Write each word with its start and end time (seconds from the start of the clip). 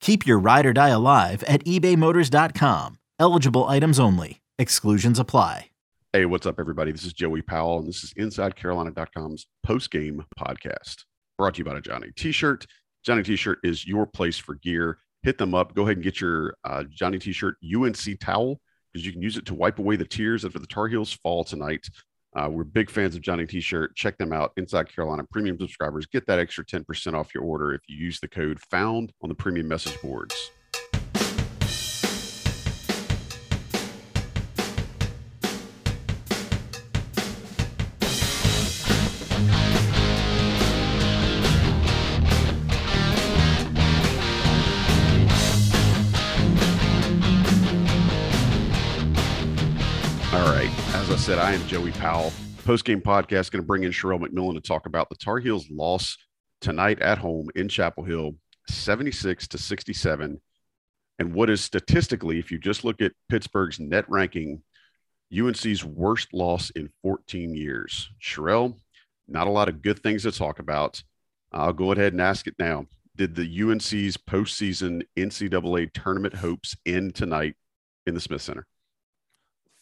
Keep 0.00 0.26
your 0.26 0.38
ride 0.38 0.66
or 0.66 0.72
die 0.72 0.88
alive 0.88 1.42
at 1.44 1.64
ebaymotors.com. 1.64 2.98
Eligible 3.18 3.64
items 3.66 3.98
only. 3.98 4.40
Exclusions 4.58 5.18
apply. 5.18 5.70
Hey, 6.14 6.24
what's 6.24 6.46
up, 6.46 6.58
everybody? 6.58 6.90
This 6.90 7.04
is 7.04 7.12
Joey 7.12 7.42
Powell, 7.42 7.80
and 7.80 7.86
this 7.86 8.02
is 8.02 8.14
InsideCarolina.com's 8.14 9.46
post-game 9.62 10.24
podcast, 10.38 11.04
brought 11.36 11.54
to 11.54 11.58
you 11.58 11.64
by 11.64 11.76
a 11.76 11.82
Johnny 11.82 12.08
T-shirt. 12.16 12.64
Johnny 13.04 13.22
T-shirt 13.22 13.58
is 13.62 13.86
your 13.86 14.06
place 14.06 14.38
for 14.38 14.54
gear. 14.54 14.98
Hit 15.22 15.36
them 15.36 15.54
up. 15.54 15.74
Go 15.74 15.82
ahead 15.82 15.96
and 15.96 16.02
get 16.02 16.18
your 16.18 16.54
uh, 16.64 16.84
Johnny 16.84 17.18
T-shirt 17.18 17.56
UNC 17.62 18.20
towel 18.20 18.58
because 18.92 19.04
you 19.04 19.12
can 19.12 19.20
use 19.20 19.36
it 19.36 19.44
to 19.46 19.54
wipe 19.54 19.78
away 19.78 19.96
the 19.96 20.06
tears 20.06 20.46
after 20.46 20.58
the 20.58 20.66
Tar 20.66 20.88
Heels 20.88 21.12
fall 21.12 21.44
tonight. 21.44 21.86
Uh, 22.38 22.48
we're 22.48 22.62
big 22.62 22.88
fans 22.88 23.16
of 23.16 23.20
Johnny 23.20 23.44
T-shirt. 23.46 23.96
Check 23.96 24.16
them 24.16 24.32
out. 24.32 24.52
Inside 24.56 24.88
Carolina 24.94 25.24
premium 25.24 25.58
subscribers 25.58 26.06
get 26.06 26.24
that 26.26 26.38
extra 26.38 26.64
10% 26.64 27.14
off 27.14 27.34
your 27.34 27.42
order 27.42 27.74
if 27.74 27.80
you 27.88 27.96
use 27.96 28.20
the 28.20 28.28
code 28.28 28.60
found 28.60 29.12
on 29.22 29.28
the 29.28 29.34
premium 29.34 29.66
message 29.66 30.00
boards. 30.00 30.52
Said, 51.28 51.38
I 51.38 51.52
am 51.52 51.66
Joey 51.66 51.92
Powell. 51.92 52.32
Post 52.64 52.86
game 52.86 53.02
podcast 53.02 53.50
going 53.50 53.62
to 53.62 53.66
bring 53.66 53.82
in 53.84 53.90
Sherrell 53.90 54.18
McMillan 54.18 54.54
to 54.54 54.62
talk 54.62 54.86
about 54.86 55.10
the 55.10 55.14
Tar 55.14 55.38
Heels' 55.38 55.68
loss 55.70 56.16
tonight 56.62 57.02
at 57.02 57.18
home 57.18 57.50
in 57.54 57.68
Chapel 57.68 58.02
Hill, 58.02 58.36
76 58.66 59.46
to 59.48 59.58
67. 59.58 60.40
And 61.18 61.34
what 61.34 61.50
is 61.50 61.62
statistically, 61.62 62.38
if 62.38 62.50
you 62.50 62.56
just 62.56 62.82
look 62.82 63.02
at 63.02 63.12
Pittsburgh's 63.28 63.78
net 63.78 64.06
ranking, 64.08 64.62
UNC's 65.30 65.84
worst 65.84 66.32
loss 66.32 66.70
in 66.70 66.88
14 67.02 67.54
years. 67.54 68.08
Sherrell, 68.22 68.78
not 69.28 69.48
a 69.48 69.50
lot 69.50 69.68
of 69.68 69.82
good 69.82 70.02
things 70.02 70.22
to 70.22 70.32
talk 70.32 70.60
about. 70.60 71.02
I'll 71.52 71.74
go 71.74 71.92
ahead 71.92 72.14
and 72.14 72.22
ask 72.22 72.46
it 72.46 72.54
now. 72.58 72.86
Did 73.16 73.34
the 73.34 73.42
UNC's 73.42 74.16
postseason 74.16 75.02
NCAA 75.14 75.92
tournament 75.92 76.36
hopes 76.36 76.74
end 76.86 77.14
tonight 77.14 77.54
in 78.06 78.14
the 78.14 78.20
Smith 78.20 78.40
Center? 78.40 78.66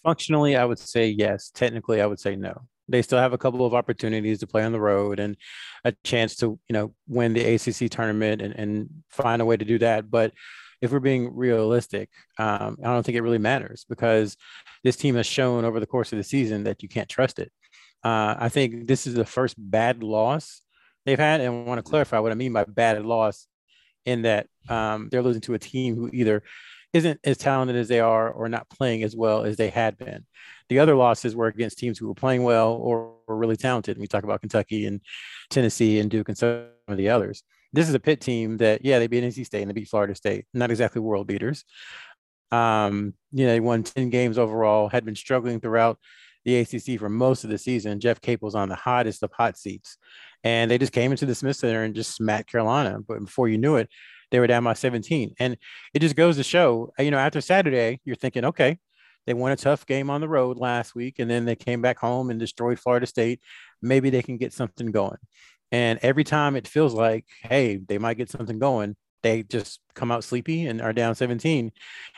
Functionally, 0.06 0.54
I 0.54 0.64
would 0.64 0.78
say 0.78 1.08
yes. 1.08 1.50
Technically, 1.50 2.00
I 2.00 2.06
would 2.06 2.20
say 2.20 2.36
no. 2.36 2.68
They 2.88 3.02
still 3.02 3.18
have 3.18 3.32
a 3.32 3.38
couple 3.38 3.66
of 3.66 3.74
opportunities 3.74 4.38
to 4.38 4.46
play 4.46 4.62
on 4.62 4.70
the 4.70 4.78
road 4.78 5.18
and 5.18 5.36
a 5.84 5.92
chance 6.04 6.36
to, 6.36 6.60
you 6.68 6.72
know, 6.72 6.94
win 7.08 7.32
the 7.32 7.54
ACC 7.54 7.90
tournament 7.90 8.40
and, 8.40 8.54
and 8.54 8.88
find 9.10 9.42
a 9.42 9.44
way 9.44 9.56
to 9.56 9.64
do 9.64 9.80
that. 9.80 10.08
But 10.08 10.32
if 10.80 10.92
we're 10.92 11.00
being 11.00 11.34
realistic, 11.34 12.08
um, 12.38 12.76
I 12.84 12.86
don't 12.92 13.04
think 13.04 13.16
it 13.16 13.22
really 13.22 13.38
matters 13.38 13.84
because 13.88 14.36
this 14.84 14.94
team 14.94 15.16
has 15.16 15.26
shown 15.26 15.64
over 15.64 15.80
the 15.80 15.86
course 15.86 16.12
of 16.12 16.18
the 16.18 16.22
season 16.22 16.62
that 16.64 16.84
you 16.84 16.88
can't 16.88 17.08
trust 17.08 17.40
it. 17.40 17.50
Uh, 18.04 18.36
I 18.38 18.48
think 18.48 18.86
this 18.86 19.08
is 19.08 19.14
the 19.14 19.24
first 19.24 19.56
bad 19.58 20.04
loss 20.04 20.62
they've 21.04 21.18
had, 21.18 21.40
and 21.40 21.48
I 21.48 21.62
want 21.64 21.84
to 21.84 21.90
clarify 21.90 22.20
what 22.20 22.30
I 22.30 22.36
mean 22.36 22.52
by 22.52 22.62
bad 22.62 23.04
loss, 23.04 23.48
in 24.04 24.22
that 24.22 24.46
um, 24.68 25.08
they're 25.10 25.22
losing 25.22 25.42
to 25.42 25.54
a 25.54 25.58
team 25.58 25.96
who 25.96 26.08
either 26.12 26.44
isn't 26.92 27.20
as 27.24 27.36
talented 27.36 27.76
as 27.76 27.88
they 27.88 28.00
are 28.00 28.30
or 28.30 28.48
not 28.48 28.68
playing 28.70 29.02
as 29.02 29.14
well 29.14 29.44
as 29.44 29.56
they 29.56 29.68
had 29.68 29.98
been. 29.98 30.24
The 30.68 30.78
other 30.78 30.94
losses 30.94 31.36
were 31.36 31.46
against 31.46 31.78
teams 31.78 31.98
who 31.98 32.08
were 32.08 32.14
playing 32.14 32.42
well 32.42 32.72
or 32.72 33.14
were 33.28 33.36
really 33.36 33.56
talented. 33.56 33.98
We 33.98 34.06
talk 34.06 34.24
about 34.24 34.40
Kentucky 34.40 34.86
and 34.86 35.00
Tennessee 35.50 35.98
and 35.98 36.10
Duke 36.10 36.28
and 36.28 36.38
some 36.38 36.66
of 36.88 36.96
the 36.96 37.10
others. 37.10 37.42
This 37.72 37.88
is 37.88 37.94
a 37.94 38.00
Pitt 38.00 38.20
team 38.20 38.56
that, 38.58 38.84
yeah, 38.84 38.98
they 38.98 39.06
beat 39.06 39.24
NC 39.24 39.44
State 39.44 39.62
and 39.62 39.70
they 39.70 39.74
beat 39.74 39.88
Florida 39.88 40.14
State. 40.14 40.46
Not 40.54 40.70
exactly 40.70 41.00
world 41.00 41.26
beaters. 41.26 41.64
Um, 42.50 43.14
you 43.32 43.44
know, 43.44 43.52
they 43.52 43.60
won 43.60 43.82
10 43.82 44.10
games 44.10 44.38
overall, 44.38 44.88
had 44.88 45.04
been 45.04 45.16
struggling 45.16 45.60
throughout 45.60 45.98
the 46.44 46.58
ACC 46.60 46.98
for 46.98 47.08
most 47.08 47.44
of 47.44 47.50
the 47.50 47.58
season. 47.58 48.00
Jeff 48.00 48.20
Capel's 48.20 48.54
on 48.54 48.68
the 48.68 48.76
hottest 48.76 49.22
of 49.22 49.32
hot 49.32 49.58
seats. 49.58 49.98
And 50.44 50.70
they 50.70 50.78
just 50.78 50.92
came 50.92 51.10
into 51.10 51.26
the 51.26 51.34
Smith 51.34 51.56
Center 51.56 51.82
and 51.82 51.94
just 51.94 52.14
smacked 52.14 52.50
Carolina. 52.50 53.00
But 53.06 53.24
before 53.24 53.48
you 53.48 53.58
knew 53.58 53.76
it, 53.76 53.90
they 54.30 54.40
were 54.40 54.46
down 54.46 54.64
by 54.64 54.74
17. 54.74 55.34
And 55.38 55.56
it 55.94 56.00
just 56.00 56.16
goes 56.16 56.36
to 56.36 56.42
show, 56.42 56.92
you 56.98 57.10
know, 57.10 57.18
after 57.18 57.40
Saturday, 57.40 58.00
you're 58.04 58.16
thinking, 58.16 58.44
okay, 58.44 58.78
they 59.26 59.34
won 59.34 59.52
a 59.52 59.56
tough 59.56 59.86
game 59.86 60.08
on 60.08 60.20
the 60.20 60.28
road 60.28 60.56
last 60.56 60.94
week, 60.94 61.18
and 61.18 61.30
then 61.30 61.44
they 61.44 61.56
came 61.56 61.82
back 61.82 61.98
home 61.98 62.30
and 62.30 62.38
destroyed 62.38 62.78
Florida 62.78 63.06
State. 63.06 63.40
Maybe 63.82 64.10
they 64.10 64.22
can 64.22 64.36
get 64.36 64.52
something 64.52 64.90
going. 64.90 65.18
And 65.72 65.98
every 66.02 66.24
time 66.24 66.54
it 66.54 66.68
feels 66.68 66.94
like, 66.94 67.26
hey, 67.42 67.76
they 67.76 67.98
might 67.98 68.16
get 68.16 68.30
something 68.30 68.58
going, 68.58 68.94
they 69.22 69.42
just 69.42 69.80
come 69.94 70.12
out 70.12 70.22
sleepy 70.22 70.66
and 70.66 70.80
are 70.80 70.92
down 70.92 71.16
17. 71.16 71.72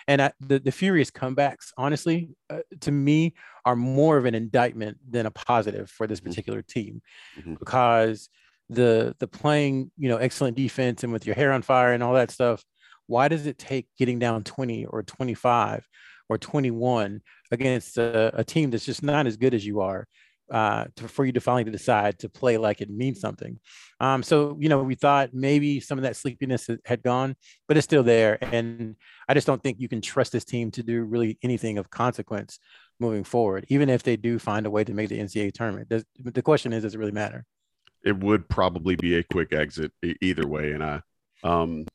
And 0.06 0.20
I, 0.22 0.32
the, 0.40 0.58
the 0.58 0.72
furious 0.72 1.10
comebacks, 1.10 1.72
honestly, 1.78 2.30
uh, 2.50 2.58
to 2.80 2.92
me, 2.92 3.34
are 3.64 3.76
more 3.76 4.18
of 4.18 4.26
an 4.26 4.34
indictment 4.34 4.98
than 5.08 5.24
a 5.24 5.30
positive 5.30 5.90
for 5.90 6.06
this 6.06 6.20
particular 6.20 6.62
team 6.62 7.00
mm-hmm. 7.38 7.54
because– 7.54 8.28
the 8.70 9.14
the 9.18 9.26
playing 9.26 9.90
you 9.96 10.08
know 10.08 10.16
excellent 10.16 10.56
defense 10.56 11.02
and 11.02 11.12
with 11.12 11.26
your 11.26 11.34
hair 11.34 11.52
on 11.52 11.62
fire 11.62 11.92
and 11.92 12.02
all 12.02 12.14
that 12.14 12.30
stuff 12.30 12.62
why 13.06 13.28
does 13.28 13.46
it 13.46 13.58
take 13.58 13.88
getting 13.98 14.18
down 14.18 14.44
20 14.44 14.84
or 14.84 15.02
25 15.02 15.86
or 16.28 16.38
21 16.38 17.22
against 17.50 17.96
a, 17.96 18.30
a 18.38 18.44
team 18.44 18.70
that's 18.70 18.84
just 18.84 19.02
not 19.02 19.26
as 19.26 19.36
good 19.36 19.54
as 19.54 19.64
you 19.64 19.80
are 19.80 20.06
uh, 20.50 20.84
to, 20.96 21.08
for 21.08 21.24
you 21.24 21.32
to 21.32 21.40
finally 21.40 21.70
decide 21.70 22.18
to 22.18 22.28
play 22.28 22.56
like 22.56 22.80
it 22.80 22.90
means 22.90 23.20
something. 23.20 23.58
Um, 24.00 24.22
so, 24.22 24.56
you 24.58 24.68
know, 24.68 24.82
we 24.82 24.94
thought 24.94 25.34
maybe 25.34 25.80
some 25.80 25.98
of 25.98 26.04
that 26.04 26.16
sleepiness 26.16 26.70
had 26.84 27.02
gone, 27.02 27.36
but 27.66 27.76
it's 27.76 27.84
still 27.84 28.02
there. 28.02 28.38
And 28.42 28.96
I 29.28 29.34
just 29.34 29.46
don't 29.46 29.62
think 29.62 29.80
you 29.80 29.88
can 29.88 30.00
trust 30.00 30.32
this 30.32 30.44
team 30.44 30.70
to 30.72 30.82
do 30.82 31.02
really 31.04 31.38
anything 31.42 31.78
of 31.78 31.90
consequence 31.90 32.58
moving 33.00 33.24
forward, 33.24 33.66
even 33.68 33.88
if 33.88 34.02
they 34.02 34.16
do 34.16 34.38
find 34.38 34.66
a 34.66 34.70
way 34.70 34.84
to 34.84 34.94
make 34.94 35.08
the 35.08 35.18
NCAA 35.18 35.52
tournament. 35.52 35.88
Does, 35.88 36.04
the 36.18 36.42
question 36.42 36.72
is, 36.72 36.82
does 36.82 36.94
it 36.94 36.98
really 36.98 37.12
matter? 37.12 37.44
It 38.04 38.18
would 38.18 38.48
probably 38.48 38.96
be 38.96 39.16
a 39.16 39.24
quick 39.24 39.52
exit 39.52 39.92
either 40.20 40.46
way. 40.46 40.72
And 40.72 40.84
I, 40.84 41.00
um, 41.42 41.86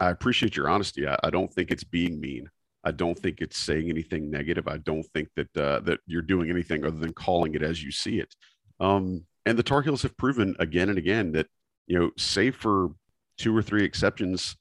I 0.00 0.10
appreciate 0.10 0.56
your 0.56 0.68
honesty. 0.68 1.06
I, 1.06 1.16
I, 1.22 1.30
don't 1.30 1.52
think 1.52 1.70
it's 1.70 1.84
being 1.84 2.20
mean. 2.20 2.50
I 2.84 2.90
don't 2.90 3.18
think 3.18 3.40
it's 3.40 3.56
saying 3.56 3.88
anything 3.88 4.30
negative. 4.30 4.68
I 4.68 4.78
don't 4.78 5.06
think 5.14 5.28
that 5.36 5.56
uh, 5.56 5.80
that 5.80 6.00
you're 6.06 6.22
doing 6.22 6.50
anything 6.50 6.84
other 6.84 6.98
than 6.98 7.12
calling 7.12 7.54
it 7.54 7.62
as 7.62 7.82
you 7.82 7.90
see 7.90 8.18
it. 8.18 8.34
Um, 8.80 9.24
and 9.46 9.58
the 9.58 9.62
Tar 9.62 9.82
Heels 9.82 10.02
have 10.02 10.16
proven 10.16 10.56
again 10.58 10.88
and 10.88 10.98
again 10.98 11.32
that 11.32 11.46
you 11.86 11.98
know, 11.98 12.10
save 12.16 12.56
for 12.56 12.90
two 13.38 13.56
or 13.56 13.62
three 13.62 13.84
exceptions, 13.84 14.56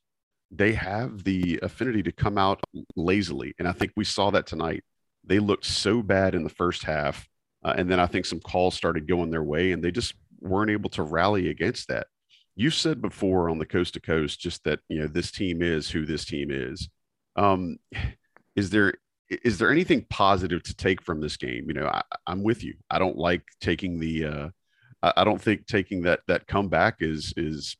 they 0.52 0.74
have 0.74 1.24
the 1.24 1.60
affinity 1.62 2.04
to 2.04 2.12
come 2.12 2.38
out 2.38 2.62
lazily. 2.96 3.54
And 3.60 3.68
I 3.68 3.72
think 3.72 3.92
we 3.96 4.04
saw 4.04 4.32
that 4.32 4.46
tonight. 4.46 4.84
They 5.24 5.40
looked 5.40 5.66
so 5.66 6.02
bad 6.02 6.36
in 6.36 6.44
the 6.44 6.50
first 6.50 6.84
half. 6.84 7.28
Uh, 7.64 7.74
and 7.78 7.90
then 7.90 8.00
I 8.00 8.08
think 8.08 8.26
some 8.26 8.42
calls 8.42 8.76
started 8.76 9.08
going 9.08 9.30
their 9.30 9.44
way 9.44 9.72
and 9.72 9.84
they 9.84 9.92
just 9.92 10.14
weren't 10.44 10.72
able 10.72 10.90
to 10.92 11.04
rally 11.04 11.50
against 11.50 11.88
that. 11.88 12.08
You 12.56 12.70
said 12.70 13.02
before 13.02 13.50
on 13.50 13.58
the 13.58 13.66
coast 13.66 13.96
to 13.96 14.00
coast 14.00 14.40
just 14.40 14.64
that 14.66 14.80
you 14.88 15.00
know 15.00 15.08
this 15.08 15.32
team 15.32 15.62
is 15.62 15.90
who 15.90 16.06
this 16.06 16.26
team 16.26 16.50
is. 16.52 16.90
Um, 17.36 17.78
is 18.56 18.70
there 18.70 18.94
is 19.30 19.58
there 19.58 19.72
anything 19.72 20.06
positive 20.10 20.62
to 20.64 20.76
take 20.76 21.02
from 21.02 21.22
this 21.22 21.38
game? 21.38 21.66
You 21.68 21.74
know, 21.74 21.88
I, 21.88 22.04
am 22.28 22.44
with 22.44 22.64
you. 22.64 22.76
I 22.90 23.00
don't 23.00 23.18
like 23.18 23.44
taking 23.60 24.00
the. 24.00 24.26
Uh, 24.26 24.50
I, 25.02 25.14
I 25.18 25.24
don't 25.24 25.42
think 25.42 25.66
taking 25.66 26.04
that 26.04 26.22
that 26.28 26.46
comeback 26.46 26.98
is 27.00 27.34
is 27.38 27.76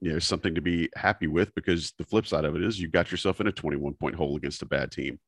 you 0.00 0.12
know 0.12 0.18
something 0.18 0.54
to 0.54 0.60
be 0.60 0.90
happy 0.94 1.26
with 1.26 1.54
because 1.54 1.92
the 1.96 2.04
flip 2.04 2.26
side 2.26 2.44
of 2.44 2.56
it 2.56 2.62
is 2.62 2.78
you 2.78 2.88
got 2.88 3.10
yourself 3.10 3.40
in 3.40 3.46
a 3.46 3.52
21 3.52 3.94
point 3.94 4.14
hole 4.16 4.36
against 4.36 4.62
a 4.62 4.66
bad 4.66 4.90
team. 4.90 5.18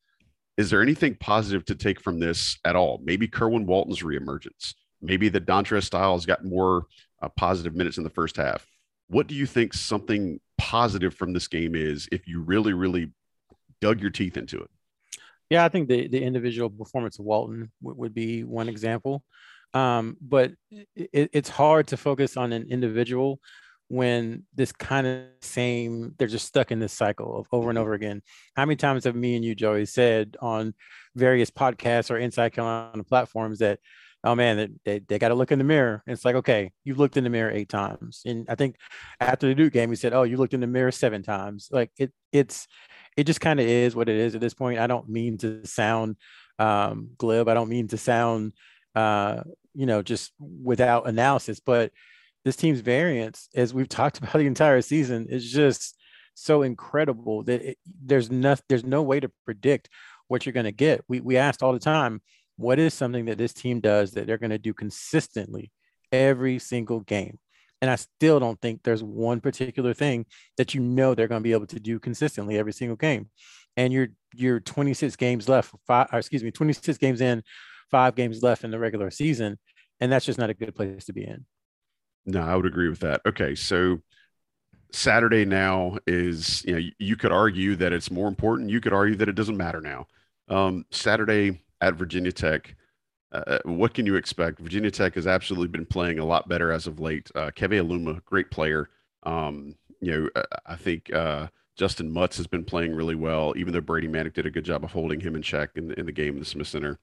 Is 0.58 0.68
there 0.68 0.82
anything 0.82 1.16
positive 1.18 1.64
to 1.66 1.74
take 1.74 1.98
from 1.98 2.18
this 2.18 2.58
at 2.64 2.76
all? 2.76 3.00
Maybe 3.02 3.26
Kerwin 3.26 3.64
Walton's 3.64 4.02
reemergence 4.02 4.74
maybe 5.02 5.28
the 5.28 5.40
Dontrez 5.40 5.84
Styles 5.84 6.24
got 6.24 6.44
more 6.44 6.86
uh, 7.20 7.28
positive 7.28 7.74
minutes 7.74 7.98
in 7.98 8.04
the 8.04 8.10
first 8.10 8.36
half. 8.36 8.66
What 9.08 9.26
do 9.26 9.34
you 9.34 9.46
think 9.46 9.74
something 9.74 10.40
positive 10.56 11.14
from 11.14 11.32
this 11.32 11.48
game 11.48 11.74
is 11.74 12.08
if 12.10 12.26
you 12.26 12.40
really, 12.40 12.72
really 12.72 13.10
dug 13.80 14.00
your 14.00 14.10
teeth 14.10 14.36
into 14.36 14.60
it? 14.60 14.70
Yeah, 15.50 15.64
I 15.64 15.68
think 15.68 15.88
the, 15.88 16.08
the 16.08 16.22
individual 16.22 16.70
performance 16.70 17.18
of 17.18 17.26
Walton 17.26 17.70
w- 17.82 18.00
would 18.00 18.14
be 18.14 18.44
one 18.44 18.68
example. 18.68 19.22
Um, 19.74 20.16
but 20.20 20.52
it, 20.94 21.30
it's 21.32 21.48
hard 21.48 21.88
to 21.88 21.96
focus 21.96 22.36
on 22.36 22.52
an 22.52 22.68
individual 22.70 23.40
when 23.88 24.44
this 24.54 24.72
kind 24.72 25.06
of 25.06 25.24
same 25.42 26.14
they're 26.18 26.26
just 26.26 26.46
stuck 26.46 26.70
in 26.70 26.78
this 26.78 26.94
cycle 26.94 27.38
of 27.38 27.46
over 27.52 27.68
and 27.68 27.78
over 27.78 27.92
again. 27.92 28.22
How 28.56 28.64
many 28.64 28.76
times 28.76 29.04
have 29.04 29.14
me 29.14 29.36
and 29.36 29.44
you, 29.44 29.54
Joey, 29.54 29.84
said 29.84 30.36
on 30.40 30.74
various 31.14 31.50
podcasts 31.50 32.10
or 32.10 32.16
Inside 32.16 32.54
Carolina 32.54 33.04
platforms 33.04 33.58
that, 33.58 33.80
oh 34.24 34.34
man, 34.34 34.78
they, 34.84 35.00
they 35.00 35.18
got 35.18 35.28
to 35.28 35.34
look 35.34 35.52
in 35.52 35.58
the 35.58 35.64
mirror. 35.64 36.02
And 36.06 36.12
it's 36.12 36.24
like, 36.24 36.36
okay, 36.36 36.72
you've 36.84 36.98
looked 36.98 37.16
in 37.16 37.24
the 37.24 37.30
mirror 37.30 37.50
eight 37.50 37.68
times. 37.68 38.22
And 38.24 38.46
I 38.48 38.54
think 38.54 38.76
after 39.20 39.48
the 39.48 39.54
Duke 39.54 39.72
game, 39.72 39.90
we 39.90 39.96
said, 39.96 40.12
oh, 40.12 40.22
you 40.22 40.36
looked 40.36 40.54
in 40.54 40.60
the 40.60 40.66
mirror 40.66 40.92
seven 40.92 41.22
times. 41.22 41.68
Like 41.72 41.90
it, 41.98 42.12
it's, 42.30 42.68
it 43.16 43.24
just 43.24 43.40
kind 43.40 43.58
of 43.58 43.66
is 43.66 43.96
what 43.96 44.08
it 44.08 44.16
is 44.16 44.34
at 44.34 44.40
this 44.40 44.54
point. 44.54 44.78
I 44.78 44.86
don't 44.86 45.08
mean 45.08 45.38
to 45.38 45.66
sound 45.66 46.16
um, 46.58 47.10
glib. 47.18 47.48
I 47.48 47.54
don't 47.54 47.68
mean 47.68 47.88
to 47.88 47.98
sound, 47.98 48.52
uh, 48.94 49.42
you 49.74 49.86
know, 49.86 50.02
just 50.02 50.32
without 50.38 51.08
analysis, 51.08 51.60
but 51.60 51.92
this 52.44 52.56
team's 52.56 52.80
variance, 52.80 53.48
as 53.54 53.74
we've 53.74 53.88
talked 53.88 54.18
about 54.18 54.32
the 54.34 54.46
entire 54.46 54.82
season, 54.82 55.26
is 55.28 55.50
just 55.50 55.96
so 56.34 56.62
incredible 56.62 57.42
that 57.44 57.62
it, 57.62 57.78
there's 58.02 58.30
no 58.30 58.56
there's 58.68 58.84
no 58.84 59.02
way 59.02 59.20
to 59.20 59.30
predict 59.44 59.88
what 60.28 60.46
you're 60.46 60.52
going 60.52 60.64
to 60.64 60.72
get. 60.72 61.04
We 61.08 61.20
we 61.20 61.36
asked 61.36 61.62
all 61.62 61.72
the 61.72 61.78
time, 61.78 62.22
what 62.56 62.78
is 62.78 62.94
something 62.94 63.26
that 63.26 63.38
this 63.38 63.52
team 63.52 63.80
does 63.80 64.12
that 64.12 64.26
they're 64.26 64.38
going 64.38 64.50
to 64.50 64.58
do 64.58 64.74
consistently 64.74 65.72
every 66.10 66.58
single 66.58 67.00
game? 67.00 67.38
And 67.80 67.90
I 67.90 67.96
still 67.96 68.38
don't 68.38 68.60
think 68.60 68.82
there's 68.82 69.02
one 69.02 69.40
particular 69.40 69.92
thing 69.92 70.26
that 70.56 70.72
you 70.72 70.80
know 70.80 71.14
they're 71.14 71.28
going 71.28 71.40
to 71.40 71.44
be 71.44 71.52
able 71.52 71.66
to 71.66 71.80
do 71.80 71.98
consistently 71.98 72.56
every 72.56 72.72
single 72.72 72.96
game. 72.96 73.28
And 73.76 73.92
you're 73.92 74.08
you're 74.34 74.60
26 74.60 75.16
games 75.16 75.48
left, 75.48 75.74
five, 75.86 76.08
excuse 76.12 76.44
me, 76.44 76.50
26 76.50 76.98
games 76.98 77.20
in, 77.20 77.42
five 77.90 78.14
games 78.14 78.42
left 78.42 78.64
in 78.64 78.70
the 78.70 78.78
regular 78.78 79.10
season, 79.10 79.58
and 80.00 80.12
that's 80.12 80.24
just 80.24 80.38
not 80.38 80.50
a 80.50 80.54
good 80.54 80.74
place 80.74 81.04
to 81.06 81.12
be 81.12 81.24
in. 81.24 81.44
No, 82.24 82.40
I 82.40 82.54
would 82.54 82.66
agree 82.66 82.88
with 82.88 83.00
that. 83.00 83.20
Okay, 83.26 83.54
so 83.54 83.98
Saturday 84.92 85.44
now 85.44 85.96
is, 86.06 86.64
you 86.64 86.74
know, 86.74 86.90
you 86.98 87.16
could 87.16 87.32
argue 87.32 87.76
that 87.76 87.92
it's 87.92 88.10
more 88.10 88.28
important. 88.28 88.70
You 88.70 88.80
could 88.80 88.92
argue 88.92 89.16
that 89.16 89.28
it 89.28 89.34
doesn't 89.34 89.56
matter 89.56 89.80
now. 89.80 90.06
Um, 90.48 90.84
Saturday 90.90 91.62
at 91.82 91.94
Virginia 91.94 92.32
Tech, 92.32 92.74
uh, 93.32 93.42
uh, 93.46 93.58
what 93.64 93.92
can 93.92 94.06
you 94.06 94.14
expect? 94.14 94.60
Virginia 94.60 94.90
Tech 94.90 95.14
has 95.16 95.26
absolutely 95.26 95.68
been 95.68 95.84
playing 95.84 96.18
a 96.18 96.24
lot 96.24 96.48
better 96.48 96.72
as 96.72 96.86
of 96.86 97.00
late. 97.00 97.30
Uh, 97.34 97.50
Keve 97.50 97.82
Aluma, 97.82 98.24
great 98.24 98.50
player. 98.50 98.88
Um, 99.24 99.74
you 100.00 100.12
know, 100.12 100.28
uh, 100.36 100.42
I 100.64 100.76
think 100.76 101.12
uh, 101.12 101.48
Justyn 101.78 102.10
Mutts 102.10 102.36
has 102.36 102.46
been 102.46 102.64
playing 102.64 102.94
really 102.94 103.14
well, 103.14 103.52
even 103.56 103.72
though 103.72 103.80
Brady 103.80 104.08
Manek 104.08 104.34
did 104.34 104.46
a 104.46 104.50
good 104.50 104.64
job 104.64 104.84
of 104.84 104.92
holding 104.92 105.20
him 105.20 105.34
in 105.34 105.42
check 105.42 105.70
in 105.74 105.88
the, 105.88 105.98
in 105.98 106.06
the 106.06 106.12
game 106.12 106.34
in 106.34 106.38
the 106.38 106.44
Smith 106.44 106.68
Center. 106.68 106.98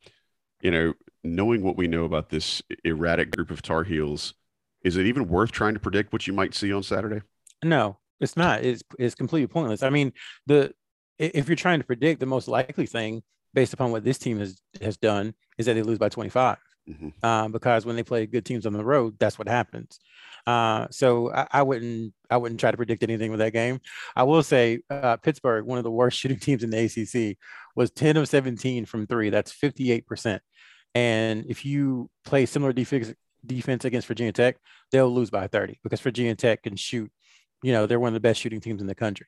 You 0.61 0.71
know, 0.71 0.93
knowing 1.23 1.61
what 1.61 1.77
we 1.77 1.87
know 1.87 2.05
about 2.05 2.29
this 2.29 2.61
erratic 2.83 3.31
group 3.31 3.51
of 3.51 3.61
Tar 3.61 3.83
Heels, 3.83 4.33
is 4.83 4.97
it 4.97 5.05
even 5.05 5.27
worth 5.27 5.51
trying 5.51 5.73
to 5.73 5.79
predict 5.79 6.13
what 6.13 6.27
you 6.27 6.33
might 6.33 6.53
see 6.53 6.71
on 6.71 6.83
Saturday? 6.83 7.21
No, 7.63 7.97
it's 8.19 8.37
not. 8.37 8.63
It's 8.63 8.83
it's 8.97 9.15
completely 9.15 9.47
pointless. 9.47 9.83
I 9.83 9.89
mean, 9.89 10.13
the 10.47 10.73
if 11.17 11.49
you're 11.49 11.55
trying 11.55 11.79
to 11.79 11.85
predict 11.85 12.19
the 12.19 12.25
most 12.25 12.47
likely 12.47 12.85
thing 12.85 13.23
based 13.53 13.73
upon 13.73 13.91
what 13.91 14.03
this 14.03 14.17
team 14.17 14.39
has 14.39 14.61
has 14.81 14.97
done 14.97 15.33
is 15.57 15.65
that 15.65 15.73
they 15.73 15.83
lose 15.83 15.97
by 15.97 16.09
25. 16.09 16.57
Mm-hmm. 16.89 17.25
Um, 17.25 17.51
because 17.51 17.85
when 17.85 17.95
they 17.95 18.03
play 18.03 18.25
good 18.25 18.45
teams 18.45 18.65
on 18.65 18.73
the 18.73 18.83
road, 18.83 19.15
that's 19.19 19.37
what 19.37 19.47
happens. 19.47 19.99
Uh, 20.47 20.87
so 20.89 21.31
I, 21.31 21.47
I, 21.51 21.61
wouldn't 21.61 22.13
I 22.29 22.37
wouldn't 22.37 22.59
try 22.59 22.71
to 22.71 22.77
predict 22.77 23.03
anything 23.03 23.29
with 23.29 23.39
that 23.39 23.53
game. 23.53 23.79
I 24.15 24.23
will 24.23 24.41
say 24.41 24.79
uh, 24.89 25.17
Pittsburgh, 25.17 25.65
one 25.65 25.77
of 25.77 25.83
the 25.83 25.91
worst 25.91 26.17
shooting 26.19 26.39
teams 26.39 26.63
in 26.63 26.71
the 26.71 26.85
ACC, 26.85 27.37
was 27.75 27.91
10 27.91 28.17
of 28.17 28.27
17 28.27 28.85
from 28.85 29.05
three. 29.05 29.29
That's 29.29 29.51
58 29.51 30.07
percent. 30.07 30.41
And 30.95 31.45
if 31.47 31.65
you 31.65 32.09
play 32.25 32.45
similar 32.45 32.73
defense 32.73 33.13
defense 33.45 33.85
against 33.85 34.07
Virginia 34.07 34.33
Tech, 34.33 34.57
they'll 34.91 35.09
lose 35.09 35.29
by 35.29 35.47
30 35.47 35.79
because 35.83 36.01
Virginia 36.01 36.35
Tech 36.35 36.63
can 36.63 36.75
shoot. 36.75 37.11
You 37.61 37.73
know, 37.73 37.85
they're 37.85 37.99
one 37.99 38.09
of 38.09 38.13
the 38.13 38.19
best 38.19 38.39
shooting 38.39 38.61
teams 38.61 38.81
in 38.81 38.87
the 38.87 38.95
country. 38.95 39.27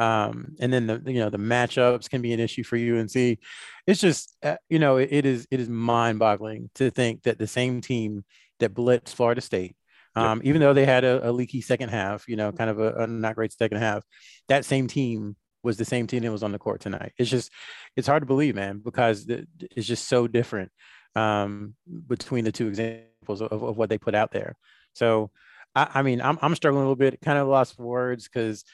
Um, 0.00 0.56
and 0.58 0.72
then 0.72 0.86
the 0.86 1.02
you 1.06 1.20
know 1.20 1.28
the 1.28 1.36
matchups 1.36 2.08
can 2.08 2.22
be 2.22 2.32
an 2.32 2.40
issue 2.40 2.64
for 2.64 2.76
UNC. 2.76 3.38
It's 3.86 4.00
just 4.00 4.34
uh, 4.42 4.56
you 4.70 4.78
know 4.78 4.96
it, 4.96 5.10
it 5.12 5.26
is 5.26 5.46
it 5.50 5.60
is 5.60 5.68
mind 5.68 6.18
boggling 6.18 6.70
to 6.76 6.90
think 6.90 7.24
that 7.24 7.38
the 7.38 7.46
same 7.46 7.82
team 7.82 8.24
that 8.60 8.72
blitzed 8.72 9.10
Florida 9.10 9.42
State, 9.42 9.76
um, 10.16 10.38
yep. 10.38 10.46
even 10.46 10.60
though 10.62 10.72
they 10.72 10.86
had 10.86 11.04
a, 11.04 11.28
a, 11.28 11.32
leaky 11.32 11.60
second 11.60 11.90
half, 11.90 12.28
you 12.28 12.36
know, 12.36 12.50
kind 12.50 12.70
of 12.70 12.78
a, 12.80 12.92
a 12.94 13.06
not 13.06 13.34
great 13.34 13.52
second 13.52 13.78
half, 13.78 14.02
that 14.48 14.64
same 14.64 14.86
team 14.86 15.36
was 15.62 15.76
the 15.76 15.84
same 15.84 16.06
team 16.06 16.22
that 16.22 16.32
was 16.32 16.42
on 16.42 16.52
the 16.52 16.58
court 16.58 16.80
tonight. 16.80 17.12
It's 17.18 17.30
just 17.30 17.52
it's 17.94 18.08
hard 18.08 18.22
to 18.22 18.26
believe, 18.26 18.54
man, 18.54 18.80
because 18.82 19.26
it's 19.28 19.86
just 19.86 20.08
so 20.08 20.26
different 20.26 20.72
um, 21.14 21.74
between 22.06 22.44
the 22.44 22.52
two 22.52 22.68
examples 22.68 23.42
of, 23.42 23.52
of, 23.52 23.76
what 23.76 23.90
they 23.90 23.98
put 23.98 24.14
out 24.14 24.32
there. 24.32 24.56
So, 24.94 25.30
I, 25.74 25.88
I, 25.94 26.02
mean, 26.02 26.20
I'm, 26.20 26.38
I'm 26.40 26.54
struggling 26.54 26.82
a 26.82 26.84
little 26.84 26.96
bit, 26.96 27.20
kind 27.20 27.38
of 27.38 27.48
lost 27.48 27.78
words 27.78 28.28
because 28.28 28.64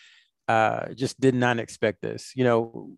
uh, 0.49 0.93
just 0.95 1.21
did 1.21 1.35
not 1.35 1.59
expect 1.59 2.03
this. 2.03 2.33
You 2.35 2.45
know, 2.45 2.91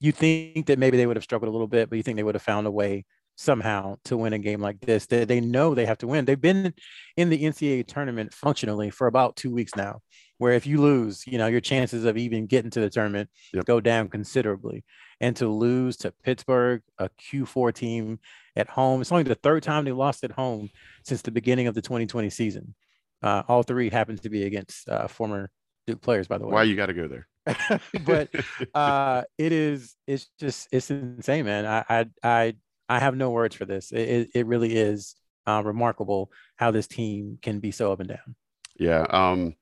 you 0.00 0.12
think 0.12 0.66
that 0.66 0.78
maybe 0.78 0.96
they 0.96 1.06
would 1.06 1.16
have 1.16 1.24
struggled 1.24 1.48
a 1.48 1.52
little 1.52 1.66
bit, 1.66 1.90
but 1.90 1.96
you 1.96 2.02
think 2.02 2.16
they 2.16 2.22
would 2.22 2.34
have 2.34 2.42
found 2.42 2.66
a 2.66 2.70
way 2.70 3.04
somehow 3.36 3.96
to 4.04 4.16
win 4.16 4.32
a 4.32 4.38
game 4.38 4.60
like 4.60 4.80
this. 4.80 5.06
They, 5.06 5.24
they 5.24 5.40
know 5.40 5.74
they 5.74 5.86
have 5.86 5.98
to 5.98 6.08
win. 6.08 6.24
They've 6.24 6.40
been 6.40 6.74
in 7.16 7.30
the 7.30 7.44
NCAA 7.44 7.86
tournament 7.86 8.34
functionally 8.34 8.90
for 8.90 9.06
about 9.06 9.36
two 9.36 9.52
weeks 9.52 9.76
now, 9.76 10.00
where 10.38 10.54
if 10.54 10.66
you 10.66 10.80
lose, 10.80 11.24
you 11.26 11.38
know, 11.38 11.46
your 11.46 11.60
chances 11.60 12.04
of 12.04 12.16
even 12.16 12.46
getting 12.46 12.70
to 12.72 12.80
the 12.80 12.90
tournament 12.90 13.30
yep. 13.54 13.64
go 13.64 13.80
down 13.80 14.08
considerably 14.08 14.84
and 15.20 15.36
to 15.36 15.48
lose 15.48 15.96
to 15.98 16.12
Pittsburgh, 16.24 16.82
a 16.98 17.08
Q4 17.10 17.72
team 17.72 18.18
at 18.56 18.68
home. 18.68 19.00
It's 19.00 19.12
only 19.12 19.24
the 19.24 19.36
third 19.36 19.62
time 19.62 19.84
they 19.84 19.92
lost 19.92 20.24
at 20.24 20.32
home 20.32 20.68
since 21.04 21.22
the 21.22 21.30
beginning 21.30 21.68
of 21.68 21.74
the 21.74 21.82
2020 21.82 22.30
season. 22.30 22.74
Uh, 23.22 23.42
all 23.48 23.62
three 23.62 23.88
happen 23.88 24.16
to 24.16 24.28
be 24.28 24.44
against 24.44 24.88
uh, 24.88 25.06
former 25.06 25.50
players, 25.96 26.28
by 26.28 26.38
the 26.38 26.46
way. 26.46 26.52
Why 26.52 26.62
you 26.64 26.76
got 26.76 26.86
to 26.86 26.94
go 26.94 27.08
there? 27.08 27.26
but 28.04 28.30
uh, 28.74 29.22
it 29.36 29.52
is. 29.52 29.96
It's 30.06 30.28
just. 30.38 30.68
It's 30.72 30.90
insane, 30.90 31.44
man. 31.44 31.66
I 31.66 31.84
I 31.88 32.06
I, 32.22 32.54
I 32.88 32.98
have 32.98 33.16
no 33.16 33.30
words 33.30 33.54
for 33.54 33.64
this. 33.64 33.92
It 33.92 34.08
it, 34.08 34.30
it 34.34 34.46
really 34.46 34.76
is 34.76 35.14
uh, 35.46 35.62
remarkable 35.64 36.30
how 36.56 36.70
this 36.70 36.86
team 36.86 37.38
can 37.42 37.60
be 37.60 37.70
so 37.70 37.92
up 37.92 38.00
and 38.00 38.08
down. 38.08 38.34
Yeah. 38.76 39.06
Um. 39.10 39.54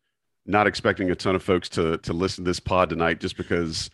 Not 0.48 0.68
expecting 0.68 1.10
a 1.10 1.16
ton 1.16 1.34
of 1.34 1.42
folks 1.42 1.68
to 1.70 1.98
to 1.98 2.12
listen 2.12 2.44
to 2.44 2.50
this 2.50 2.60
pod 2.60 2.90
tonight, 2.90 3.20
just 3.20 3.36
because 3.36 3.90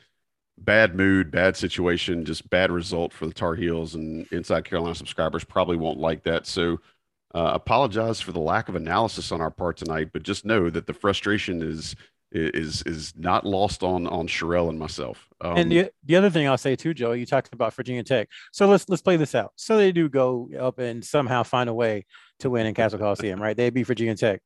bad 0.59 0.95
mood, 0.95 1.31
bad 1.31 1.57
situation, 1.57 2.25
just 2.25 2.49
bad 2.51 2.71
result 2.71 3.13
for 3.13 3.27
the 3.27 3.33
Tar 3.33 3.55
Heels 3.55 3.95
and 3.95 4.27
Inside 4.33 4.65
Carolina 4.65 4.95
subscribers 4.95 5.45
probably 5.45 5.77
won't 5.77 5.99
like 5.99 6.23
that. 6.25 6.47
So 6.47 6.79
uh, 7.35 7.53
apologize 7.55 8.21
for 8.21 8.33
the 8.33 8.41
lack 8.41 8.69
of 8.69 8.77
analysis 8.77 9.33
on 9.33 9.41
our 9.41 9.51
part 9.51 9.79
tonight, 9.79 10.11
but 10.13 10.23
just 10.23 10.45
know 10.45 10.69
that 10.71 10.87
the 10.87 10.93
frustration 10.93 11.63
is 11.63 11.97
is 12.33 12.83
is 12.83 13.13
not 13.17 13.45
lost 13.45 13.83
on 13.83 14.07
on 14.07 14.27
Sherrell 14.27 14.69
and 14.69 14.79
myself. 14.79 15.29
Um, 15.41 15.57
and 15.57 15.73
the, 15.73 15.91
the 16.05 16.17
other 16.17 16.31
thing 16.31 16.49
I'll 16.49 16.59
say 16.59 16.77
too, 16.77 16.95
Joe, 16.95 17.13
you 17.13 17.27
talked 17.27 17.53
about 17.53 17.75
Virginia 17.75 18.03
Tech. 18.03 18.29
So 18.53 18.69
let's 18.69 18.89
let's 18.89 19.03
play 19.03 19.17
this 19.17 19.35
out. 19.35 19.53
So 19.57 19.77
they 19.77 19.93
do 19.93 20.09
go 20.09 20.49
up 20.59 20.79
and 20.79 21.05
somehow 21.05 21.43
find 21.43 21.69
a 21.69 21.75
way 21.75 22.07
to 22.41 22.51
win 22.51 22.67
in 22.67 22.75
Cassell 22.75 22.99
Coliseum, 22.99 23.41
right? 23.41 23.57
They 23.57 23.71
beat 23.71 23.87
Virginia 23.87 24.15
Tech. 24.15 24.41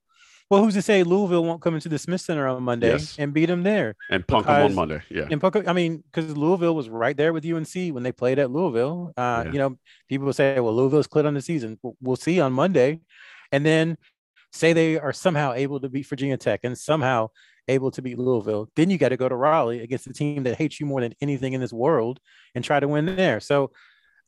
Well, 0.48 0.62
who's 0.62 0.74
to 0.74 0.82
say 0.82 1.02
Louisville 1.02 1.44
won't 1.44 1.60
come 1.60 1.74
into 1.74 1.88
the 1.88 1.98
Smith 1.98 2.20
Center 2.20 2.46
on 2.46 2.62
Monday 2.62 2.92
yes. 2.92 3.16
and 3.18 3.34
beat 3.34 3.46
them 3.46 3.64
there? 3.64 3.96
And 4.10 4.24
punk 4.24 4.44
because, 4.46 4.58
them 4.58 4.66
on 4.66 4.74
Monday. 4.74 5.02
Yeah. 5.10 5.26
And 5.28 5.40
punk, 5.40 5.66
I 5.66 5.72
mean, 5.72 6.04
because 6.04 6.36
Louisville 6.36 6.74
was 6.74 6.88
right 6.88 7.16
there 7.16 7.32
with 7.32 7.44
UNC 7.44 7.92
when 7.92 8.04
they 8.04 8.12
played 8.12 8.38
at 8.38 8.52
Louisville. 8.52 9.12
Uh, 9.16 9.42
yeah. 9.44 9.52
You 9.52 9.58
know, 9.58 9.78
people 10.08 10.26
will 10.26 10.32
say, 10.32 10.60
well, 10.60 10.72
Louisville's 10.72 11.08
cleared 11.08 11.26
on 11.26 11.34
the 11.34 11.42
season. 11.42 11.80
We'll 12.00 12.14
see 12.14 12.38
on 12.38 12.52
Monday. 12.52 13.00
And 13.50 13.66
then 13.66 13.98
say 14.52 14.72
they 14.72 15.00
are 15.00 15.12
somehow 15.12 15.52
able 15.52 15.80
to 15.80 15.88
beat 15.88 16.06
Virginia 16.06 16.36
Tech 16.36 16.60
and 16.62 16.78
somehow 16.78 17.30
able 17.68 17.90
to 17.92 18.02
beat 18.02 18.18
Louisville. 18.18 18.70
Then 18.76 18.90
you 18.90 18.98
got 18.98 19.10
to 19.10 19.16
go 19.16 19.28
to 19.28 19.34
Raleigh 19.34 19.80
against 19.80 20.06
the 20.06 20.12
team 20.12 20.44
that 20.44 20.56
hates 20.56 20.80
you 20.80 20.86
more 20.86 21.00
than 21.00 21.14
anything 21.20 21.52
in 21.52 21.60
this 21.60 21.72
world 21.72 22.20
and 22.54 22.64
try 22.64 22.80
to 22.80 22.88
win 22.88 23.16
there. 23.16 23.40
So 23.40 23.72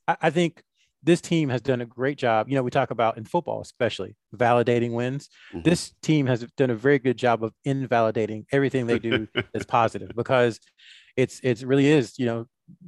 I, 0.07 0.17
I 0.23 0.31
think 0.31 0.63
this 1.03 1.21
team 1.21 1.49
has 1.49 1.61
done 1.61 1.81
a 1.81 1.87
great 1.87 2.19
job. 2.19 2.49
You 2.49 2.57
know, 2.57 2.63
we 2.63 2.71
talk 2.71 2.91
about 2.91 3.17
in 3.19 3.25
football, 3.25 3.61
especially 3.61 4.17
validating 4.35 4.93
wins. 4.93 5.29
Mm-hmm. 5.53 5.63
This 5.63 5.95
team 6.03 6.27
has 6.27 6.45
done 6.57 6.71
a 6.71 6.75
very 6.75 6.99
good 6.99 7.17
job 7.17 7.45
of 7.45 7.53
invalidating 7.65 8.47
everything 8.51 8.87
they 8.87 8.99
do 8.99 9.29
as 9.55 9.65
positive 9.65 10.11
because 10.17 10.59
it's 11.17 11.41
it's 11.43 11.63
really 11.63 11.87
is 11.87 12.19
you 12.19 12.27
know 12.27 12.47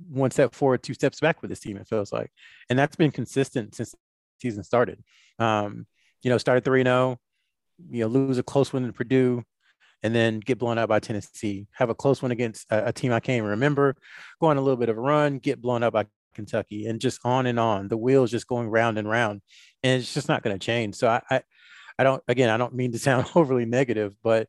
one 0.08 0.30
step 0.30 0.54
forward, 0.54 0.82
two 0.82 0.94
steps 0.94 1.20
back 1.20 1.40
with 1.40 1.50
this 1.50 1.60
team. 1.60 1.76
It 1.76 1.88
feels 1.88 2.12
like, 2.12 2.30
and 2.68 2.78
that's 2.78 2.96
been 2.96 3.10
consistent 3.10 3.74
since 3.74 3.94
season 4.40 4.64
started. 4.64 5.02
Um, 5.38 5.86
you 6.22 6.30
know, 6.30 6.38
started 6.38 6.64
three 6.64 6.82
zero, 6.82 6.94
oh, 6.94 7.18
you 7.90 8.00
know, 8.00 8.08
lose 8.08 8.38
a 8.38 8.42
close 8.42 8.72
one 8.72 8.86
to 8.86 8.92
Purdue, 8.92 9.44
and 10.02 10.14
then 10.14 10.40
get 10.40 10.58
blown 10.58 10.78
out 10.78 10.88
by 10.88 11.00
Tennessee. 11.00 11.66
Have 11.72 11.90
a 11.90 11.94
close 11.94 12.22
one 12.22 12.30
against 12.30 12.66
a, 12.70 12.88
a 12.88 12.92
team 12.92 13.12
I 13.12 13.20
can't 13.20 13.38
even 13.38 13.50
remember, 13.50 13.96
go 14.40 14.48
on 14.48 14.56
a 14.56 14.60
little 14.60 14.76
bit 14.76 14.88
of 14.88 14.96
a 14.96 15.00
run, 15.00 15.38
get 15.38 15.60
blown 15.60 15.82
out 15.82 15.92
by 15.92 16.06
Kentucky, 16.34 16.86
and 16.86 17.00
just 17.00 17.20
on 17.24 17.46
and 17.46 17.60
on. 17.60 17.88
The 17.88 17.96
wheels 17.96 18.30
just 18.30 18.46
going 18.46 18.68
round 18.68 18.98
and 18.98 19.08
round, 19.08 19.42
and 19.82 20.00
it's 20.00 20.14
just 20.14 20.28
not 20.28 20.42
going 20.42 20.58
to 20.58 20.64
change. 20.64 20.96
So 20.96 21.08
I, 21.08 21.22
I, 21.30 21.42
I 21.98 22.04
don't. 22.04 22.22
Again, 22.28 22.50
I 22.50 22.56
don't 22.56 22.74
mean 22.74 22.92
to 22.92 22.98
sound 23.00 23.26
overly 23.34 23.66
negative, 23.66 24.14
but 24.22 24.48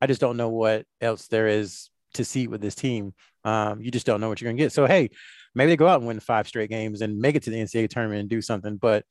I 0.00 0.06
just 0.06 0.20
don't 0.20 0.36
know 0.36 0.48
what 0.48 0.84
else 1.00 1.28
there 1.28 1.48
is 1.48 1.90
to 2.14 2.24
see 2.24 2.46
with 2.46 2.60
this 2.60 2.74
team. 2.74 3.14
Um, 3.44 3.80
you 3.82 3.90
just 3.90 4.06
don't 4.06 4.20
know 4.20 4.28
what 4.28 4.40
you're 4.40 4.48
going 4.48 4.56
to 4.56 4.62
get. 4.62 4.72
So 4.72 4.86
hey, 4.86 5.10
maybe 5.54 5.70
they 5.70 5.76
go 5.76 5.88
out 5.88 6.00
and 6.00 6.06
win 6.06 6.20
five 6.20 6.46
straight 6.46 6.70
games 6.70 7.00
and 7.00 7.18
make 7.18 7.34
it 7.34 7.42
to 7.44 7.50
the 7.50 7.56
NCAA 7.56 7.88
tournament 7.88 8.20
and 8.20 8.28
do 8.28 8.42
something. 8.42 8.76
But 8.76 9.04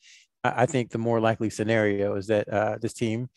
I, 0.44 0.64
I 0.64 0.66
think 0.66 0.92
the 0.92 0.98
more 0.98 1.20
likely 1.20 1.50
scenario 1.50 2.16
is 2.16 2.28
that 2.28 2.52
uh, 2.52 2.78
this 2.82 2.94
team, 2.94 3.30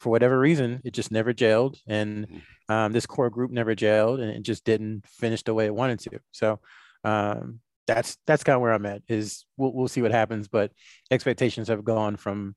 for 0.00 0.10
whatever 0.10 0.38
reason, 0.38 0.80
it 0.84 0.92
just 0.92 1.10
never 1.10 1.32
gelled, 1.32 1.78
and 1.86 2.26
mm-hmm. 2.26 2.72
um, 2.72 2.92
this 2.92 3.06
core 3.06 3.30
group 3.30 3.50
never 3.50 3.74
gelled, 3.74 4.20
and 4.20 4.30
it 4.30 4.42
just 4.42 4.64
didn't 4.64 5.06
finish 5.06 5.42
the 5.42 5.54
way 5.54 5.66
it 5.66 5.74
wanted 5.74 6.00
to. 6.00 6.20
So 6.32 6.60
um, 7.04 7.60
that's 7.86 8.18
that's 8.26 8.44
kind 8.44 8.56
of 8.56 8.62
where 8.62 8.72
I'm 8.72 8.86
at. 8.86 9.02
Is 9.08 9.44
we'll 9.56 9.72
we'll 9.72 9.88
see 9.88 10.02
what 10.02 10.12
happens, 10.12 10.48
but 10.48 10.72
expectations 11.10 11.68
have 11.68 11.84
gone 11.84 12.16
from 12.16 12.54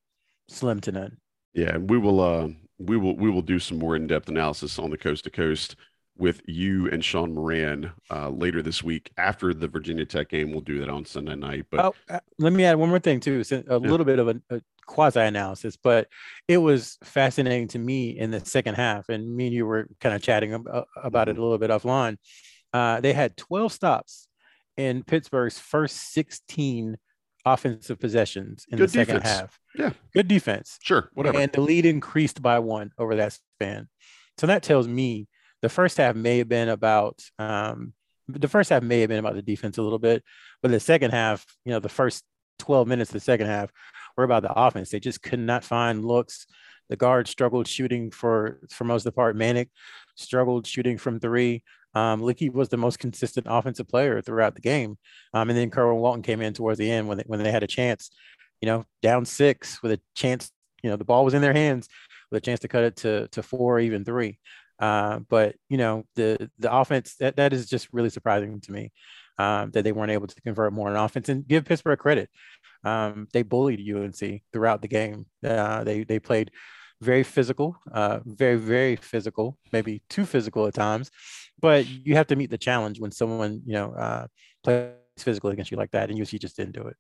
slim 0.50 0.82
to 0.82 0.92
none. 0.92 1.18
Yeah, 1.54 1.76
and 1.76 1.90
we 1.90 1.98
will 1.98 2.20
uh, 2.20 2.50
we 2.78 2.98
will 2.98 3.16
we 3.16 3.30
will 3.30 3.42
do 3.42 3.60
some 3.60 3.80
more 3.80 3.96
in 3.96 4.08
depth 4.08 4.30
analysis 4.30 4.80
on 4.80 4.90
the 4.90 4.98
coast 4.98 5.24
to 5.26 5.30
coast 5.30 5.76
with 6.18 6.42
you 6.46 6.90
and 6.90 7.04
Sean 7.04 7.34
Moran 7.34 7.92
uh, 8.12 8.30
later 8.30 8.62
this 8.62 8.84
week 8.84 9.10
after 9.18 9.54
the 9.54 9.68
Virginia 9.68 10.06
Tech 10.06 10.30
game. 10.30 10.52
We'll 10.52 10.62
do 10.62 10.80
that 10.80 10.90
on 10.90 11.06
Sunday 11.06 11.36
night. 11.36 11.66
But 11.72 11.80
oh, 11.80 11.96
uh, 12.10 12.20
let 12.38 12.52
me 12.52 12.66
add 12.66 12.76
one 12.76 12.90
more 12.90 13.00
thing 13.00 13.22
too, 13.22 13.42
a 13.50 13.56
yeah. 13.56 13.78
little 13.78 14.06
bit 14.06 14.20
of 14.20 14.28
a, 14.28 14.42
a 14.50 14.62
quasi 14.90 15.20
analysis, 15.20 15.78
but 15.78 16.08
it 16.48 16.58
was 16.58 16.98
fascinating 17.04 17.68
to 17.70 17.80
me 17.80 18.18
in 18.18 18.32
the 18.32 18.44
second 18.44 18.74
half. 18.74 19.08
And 19.08 19.36
me 19.36 19.46
and 19.46 19.56
you 19.56 19.68
were 19.68 19.88
kind 20.02 20.16
of 20.16 20.24
chatting 20.24 20.56
about, 20.56 20.76
uh, 20.76 21.02
about 21.02 21.28
mm-hmm. 21.28 21.38
it 21.38 21.40
a 21.40 21.44
little 21.44 21.58
bit 21.60 21.70
offline. 21.70 22.18
Uh, 22.74 23.00
they 23.00 23.14
had 23.14 23.38
12 23.38 23.72
stops 23.72 24.28
in 24.78 25.04
Pittsburgh's 25.04 25.60
first 25.60 26.14
16 26.14 26.98
offensive 27.46 28.00
possessions 28.00 28.66
in 28.70 28.80
Good 28.80 28.90
the 28.90 28.94
second 28.94 29.16
defense. 29.18 29.40
half. 29.40 29.60
Yeah. 29.76 29.92
Good 30.14 30.28
defense. 30.28 30.80
Sure. 30.82 31.12
Whatever. 31.14 31.40
And 31.40 31.52
the 31.52 31.62
lead 31.62 31.86
increased 31.86 32.42
by 32.42 32.58
one 32.58 32.92
over 32.98 33.16
that 33.16 33.34
span. 33.34 33.88
So 34.40 34.48
that 34.48 34.64
tells 34.64 34.88
me 34.88 35.28
the 35.62 35.70
first 35.70 35.98
half 35.98 36.16
may 36.16 36.40
have 36.40 36.50
been 36.50 36.70
about 36.70 37.22
um, 37.38 37.94
the 38.28 38.48
first 38.48 38.72
half 38.72 38.82
may 38.82 39.02
have 39.02 39.10
been 39.10 39.20
about 39.20 39.36
the 39.36 39.42
defense 39.42 39.78
a 39.78 39.84
little 39.84 40.00
bit, 40.00 40.24
but 40.62 40.72
the 40.72 40.80
second 40.80 41.12
half, 41.12 41.46
you 41.66 41.72
know, 41.72 41.80
the 41.80 41.90
first 41.90 42.24
12 42.60 42.88
minutes 42.88 43.10
of 43.12 43.14
the 43.14 43.20
second 43.20 43.48
half 43.48 43.72
about 44.24 44.44
the 44.44 44.54
offense. 44.54 44.90
They 44.90 45.00
just 45.00 45.22
could 45.22 45.40
not 45.40 45.64
find 45.64 46.06
looks. 46.06 46.46
The 46.90 46.96
guards 46.96 47.30
struggled 47.30 47.68
shooting 47.68 48.12
for 48.12 48.60
for 48.70 48.84
most 48.84 49.02
of 49.02 49.06
the 49.06 49.16
part. 49.16 49.38
Manek 49.38 49.70
struggled 50.16 50.66
shooting 50.66 50.98
from 50.98 51.20
three. 51.20 51.64
Um, 51.94 52.22
Leaky 52.22 52.50
was 52.50 52.70
the 52.70 52.78
most 52.78 53.00
consistent 53.00 53.48
offensive 53.50 53.88
player 53.88 54.22
throughout 54.22 54.56
the 54.56 54.62
game. 54.62 54.98
Um, 55.34 55.50
and 55.50 55.58
then 55.58 55.72
Kerwin 55.72 56.00
Walton 56.00 56.22
came 56.22 56.42
in 56.42 56.54
towards 56.54 56.78
the 56.78 56.90
end 56.90 57.08
when 57.08 57.18
they, 57.18 57.24
when 57.26 57.42
they 57.42 57.52
had 57.52 57.64
a 57.64 57.68
chance, 57.68 58.12
you 58.62 58.68
know, 58.68 58.86
down 59.02 59.26
six 59.26 59.82
with 59.82 59.94
a 59.94 60.02
chance, 60.16 60.52
you 60.84 60.90
know, 60.90 60.98
the 60.98 61.04
ball 61.04 61.26
was 61.26 61.34
in 61.34 61.42
their 61.42 61.54
hands 61.54 61.90
with 62.30 62.44
a 62.44 62.46
chance 62.46 62.60
to 62.60 62.68
cut 62.68 62.84
it 62.84 62.96
to, 62.98 63.28
to 63.30 63.42
four 63.42 63.78
or 63.78 63.80
even 63.80 64.06
three. 64.06 64.38
Uh, 64.80 65.20
but 65.28 65.56
you 65.68 65.78
know 65.78 66.06
the 66.16 66.50
the 66.58 66.74
offense 66.74 67.16
that, 67.16 67.36
that 67.36 67.52
is 67.52 67.68
just 67.68 67.90
really 67.92 68.10
surprising 68.10 68.62
to 68.62 68.72
me 68.72 68.92
um, 69.38 69.72
that 69.72 69.84
they 69.84 69.92
weren't 69.92 70.12
able 70.12 70.28
to 70.28 70.42
convert 70.42 70.72
more 70.72 70.90
on 70.90 70.96
offense 70.96 71.28
and 71.30 71.48
give 71.48 71.66
Pittsburgh 71.66 72.00
credit. 72.00 72.30
Um, 72.84 73.28
they 73.34 73.44
bullied 73.44 73.82
UNC 73.82 74.42
throughout 74.54 74.82
the 74.82 74.88
game. 74.88 75.26
Uh, 75.44 75.84
they 75.84 76.04
they 76.04 76.20
played 76.20 76.52
very 77.02 77.24
physical, 77.24 77.78
uh, 77.92 78.20
very 78.26 78.56
very 78.56 78.96
physical, 78.96 79.58
maybe 79.72 80.02
too 80.10 80.26
physical 80.26 80.68
at 80.68 80.74
times. 80.74 81.12
But 81.60 81.88
you 81.88 82.16
have 82.16 82.28
to 82.28 82.36
meet 82.36 82.50
the 82.50 82.58
challenge 82.58 83.00
when 83.00 83.12
someone 83.12 83.62
you 83.66 83.74
know 83.74 83.94
uh, 83.94 84.28
plays 84.64 84.94
physical 85.18 85.50
against 85.50 85.72
you 85.72 85.78
like 85.78 85.92
that, 85.92 86.10
and 86.10 86.20
UNC 86.20 86.30
just 86.30 86.58
didn't 86.58 86.76
do 86.76 86.88
it. 86.88 86.96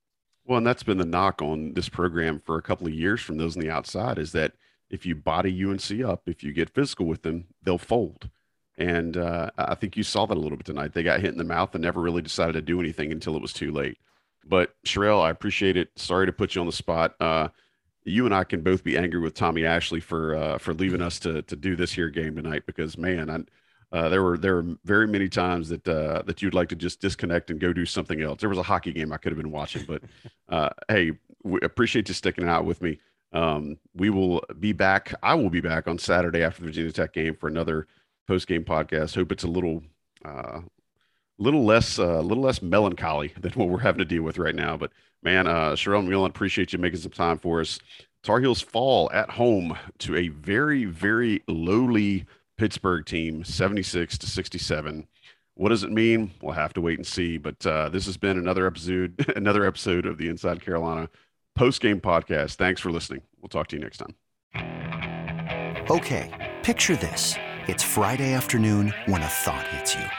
Well, 0.45 0.57
and 0.57 0.65
that's 0.67 0.83
been 0.83 0.97
the 0.97 1.05
knock 1.05 1.41
on 1.41 1.73
this 1.73 1.89
program 1.89 2.41
for 2.43 2.57
a 2.57 2.61
couple 2.61 2.87
of 2.87 2.93
years 2.93 3.21
from 3.21 3.37
those 3.37 3.55
on 3.55 3.61
the 3.61 3.69
outside 3.69 4.17
is 4.17 4.31
that 4.31 4.53
if 4.89 5.05
you 5.05 5.15
body 5.15 5.63
UNC 5.63 6.01
up, 6.03 6.23
if 6.25 6.43
you 6.43 6.51
get 6.53 6.73
physical 6.73 7.05
with 7.05 7.21
them, 7.21 7.45
they'll 7.61 7.77
fold. 7.77 8.29
And 8.77 9.17
uh, 9.17 9.51
I 9.57 9.75
think 9.75 9.95
you 9.95 10.03
saw 10.03 10.25
that 10.25 10.37
a 10.37 10.39
little 10.39 10.57
bit 10.57 10.65
tonight. 10.65 10.93
They 10.93 11.03
got 11.03 11.19
hit 11.19 11.31
in 11.31 11.37
the 11.37 11.43
mouth 11.43 11.75
and 11.75 11.83
never 11.83 12.01
really 12.01 12.21
decided 12.21 12.53
to 12.53 12.61
do 12.61 12.79
anything 12.79 13.11
until 13.11 13.35
it 13.35 13.41
was 13.41 13.53
too 13.53 13.71
late. 13.71 13.97
But 14.45 14.75
Sherrell, 14.85 15.21
I 15.21 15.29
appreciate 15.29 15.77
it. 15.77 15.89
Sorry 15.95 16.25
to 16.25 16.33
put 16.33 16.55
you 16.55 16.61
on 16.61 16.67
the 16.67 16.73
spot. 16.73 17.15
Uh, 17.19 17.49
you 18.03 18.25
and 18.25 18.33
I 18.33 18.43
can 18.43 18.61
both 18.61 18.83
be 18.83 18.97
angry 18.97 19.19
with 19.19 19.33
Tommy 19.33 19.65
Ashley 19.65 19.99
for 19.99 20.35
uh, 20.35 20.57
for 20.57 20.73
leaving 20.73 21.01
us 21.01 21.19
to 21.19 21.41
to 21.43 21.55
do 21.55 21.75
this 21.75 21.91
here 21.91 22.09
game 22.09 22.35
tonight 22.35 22.63
because 22.65 22.97
man, 22.97 23.29
I, 23.29 23.95
uh, 23.95 24.09
there 24.09 24.23
were 24.23 24.37
there 24.37 24.55
were 24.55 24.75
very 24.85 25.07
many 25.07 25.29
times 25.29 25.69
that 25.69 25.87
uh, 25.87 26.21
that 26.23 26.41
you'd 26.41 26.53
like 26.53 26.69
to 26.69 26.75
just 26.75 27.01
disconnect 27.01 27.49
and 27.51 27.59
go 27.59 27.73
do 27.73 27.85
something 27.85 28.21
else. 28.21 28.39
There 28.39 28.49
was 28.49 28.57
a 28.57 28.63
hockey 28.63 28.93
game 28.93 29.11
I 29.11 29.17
could 29.17 29.31
have 29.31 29.41
been 29.41 29.51
watching, 29.51 29.85
but 29.85 30.01
uh, 30.49 30.69
hey, 30.87 31.11
we 31.43 31.59
appreciate 31.61 32.07
you 32.07 32.13
sticking 32.13 32.47
out 32.47 32.65
with 32.65 32.81
me. 32.81 32.99
Um, 33.31 33.77
we 33.95 34.09
will 34.09 34.43
be 34.59 34.73
back. 34.73 35.13
I 35.21 35.35
will 35.35 35.49
be 35.49 35.61
back 35.61 35.87
on 35.87 35.97
Saturday 35.97 36.43
after 36.43 36.61
the 36.61 36.67
Virginia 36.67 36.91
Tech 36.91 37.13
game 37.13 37.35
for 37.35 37.47
another 37.47 37.87
post 38.27 38.47
game 38.47 38.63
podcast. 38.63 39.15
Hope 39.15 39.31
it's 39.31 39.43
a 39.43 39.47
little, 39.47 39.83
uh, 40.25 40.61
little 41.39 41.63
less, 41.63 41.97
a 41.97 42.19
uh, 42.19 42.21
little 42.21 42.43
less 42.43 42.61
melancholy 42.61 43.33
than 43.39 43.51
what 43.53 43.69
we're 43.69 43.79
having 43.79 43.99
to 43.99 44.05
deal 44.05 44.23
with 44.23 44.37
right 44.37 44.55
now. 44.55 44.77
But 44.77 44.91
man, 45.23 45.47
uh, 45.47 45.71
Sherrell 45.71 46.07
Mullen, 46.07 46.29
appreciate 46.29 46.73
you 46.73 46.79
making 46.79 46.99
some 46.99 47.11
time 47.11 47.37
for 47.37 47.61
us. 47.61 47.79
Tar 48.23 48.39
Heels 48.41 48.61
fall 48.61 49.09
at 49.13 49.29
home 49.31 49.77
to 49.99 50.15
a 50.15 50.27
very, 50.27 50.85
very 50.85 51.41
lowly 51.47 52.25
Pittsburgh 52.57 53.05
team, 53.05 53.43
76 53.43 54.17
to 54.17 54.27
67. 54.27 55.07
What 55.55 55.69
does 55.69 55.83
it 55.83 55.91
mean? 55.91 56.31
We'll 56.41 56.53
have 56.53 56.73
to 56.73 56.81
wait 56.81 56.97
and 56.97 57.07
see. 57.07 57.37
But 57.37 57.65
uh, 57.65 57.89
this 57.89 58.05
has 58.05 58.17
been 58.17 58.37
another 58.37 58.67
episode, 58.67 59.25
another 59.35 59.65
episode 59.65 60.05
of 60.05 60.17
the 60.17 60.27
Inside 60.27 60.61
Carolina 60.61 61.09
post 61.55 61.81
game 61.81 61.99
podcast. 62.01 62.55
Thanks 62.55 62.81
for 62.81 62.91
listening. 62.91 63.21
We'll 63.41 63.49
talk 63.49 63.67
to 63.67 63.77
you 63.77 63.81
next 63.81 63.97
time. 63.97 64.15
Okay, 65.89 66.53
picture 66.63 66.95
this. 66.95 67.35
It's 67.67 67.83
Friday 67.83 68.33
afternoon 68.33 68.93
when 69.05 69.21
a 69.21 69.27
thought 69.27 69.67
hits 69.67 69.95
you. 69.95 70.18